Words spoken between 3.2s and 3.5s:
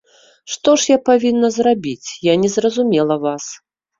вас.